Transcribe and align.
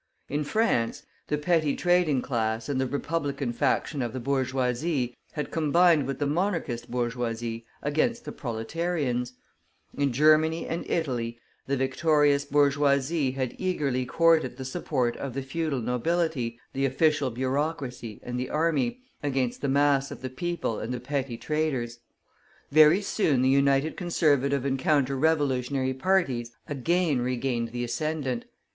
In 0.29 0.43
France, 0.43 1.03
the 1.27 1.37
petty 1.37 1.75
trading 1.75 2.23
class 2.23 2.67
and 2.67 2.81
the 2.81 2.87
Republican 2.87 3.53
faction 3.53 4.01
of 4.01 4.13
the 4.13 4.19
bourgeoisie 4.19 5.15
had 5.33 5.51
combined 5.51 6.07
with 6.07 6.17
the 6.17 6.25
Monarchist 6.25 6.89
bourgeoisie 6.89 7.67
against 7.83 8.25
the 8.25 8.31
proletarians; 8.31 9.33
in 9.95 10.11
Germany 10.11 10.65
and 10.67 10.89
Italy, 10.89 11.37
the 11.67 11.77
victorious 11.77 12.45
bourgeoisie 12.45 13.33
had 13.33 13.53
eagerly 13.59 14.03
courted 14.07 14.57
the 14.57 14.65
support 14.65 15.15
of 15.17 15.35
the 15.35 15.43
feudal 15.43 15.81
nobility, 15.81 16.59
the 16.73 16.87
official 16.87 17.29
bureaucracy, 17.29 18.19
and 18.23 18.39
the 18.39 18.49
army, 18.49 19.01
against 19.21 19.61
the 19.61 19.69
mass 19.69 20.09
of 20.09 20.23
the 20.23 20.31
people 20.31 20.79
and 20.79 20.91
the 20.91 20.99
petty 20.99 21.37
traders. 21.37 21.99
Very 22.71 23.03
soon 23.03 23.43
the 23.43 23.49
united 23.49 23.95
Conservative 23.97 24.65
and 24.65 24.79
Counter 24.79 25.15
Revolutionary 25.15 25.93
parties 25.93 26.51
again 26.67 27.21
regained 27.21 27.67
the 27.67 27.83
ascendant. 27.83 28.45